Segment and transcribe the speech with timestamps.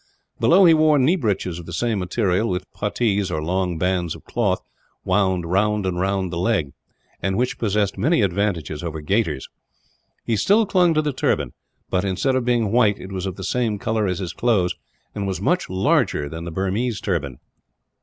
[0.39, 4.23] Below he wore knee breeches of the same material; with putties, or long bands of
[4.25, 4.59] cloth,
[5.05, 6.71] wound round and round the leg,
[7.21, 9.47] and which possessed many advantages over gaiters.
[10.25, 11.53] He still clung to the turban
[11.91, 14.73] but, instead of being white, it was of the same colour as his clothes,
[15.13, 17.37] and was much larger than the Burmese turban.